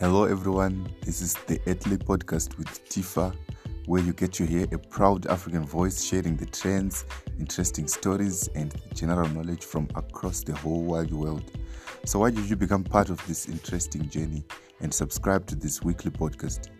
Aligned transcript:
Hello, 0.00 0.24
everyone. 0.24 0.92
This 1.02 1.20
is 1.20 1.34
the 1.46 1.60
Earthly 1.68 1.96
Podcast 1.96 2.58
with 2.58 2.66
Tifa, 2.88 3.32
where 3.86 4.02
you 4.02 4.12
get 4.12 4.32
to 4.32 4.44
hear 4.44 4.66
a 4.72 4.78
proud 4.78 5.28
African 5.28 5.62
voice 5.62 6.04
sharing 6.04 6.36
the 6.36 6.46
trends, 6.46 7.04
interesting 7.38 7.86
stories, 7.86 8.48
and 8.56 8.74
general 8.92 9.28
knowledge 9.28 9.64
from 9.64 9.86
across 9.94 10.42
the 10.42 10.52
whole 10.52 10.82
wide 10.82 11.12
world. 11.12 11.48
So, 12.04 12.18
why 12.18 12.30
did 12.30 12.50
you 12.50 12.56
become 12.56 12.82
part 12.82 13.08
of 13.08 13.24
this 13.28 13.48
interesting 13.48 14.08
journey 14.08 14.44
and 14.80 14.92
subscribe 14.92 15.46
to 15.46 15.54
this 15.54 15.80
weekly 15.84 16.10
podcast? 16.10 16.70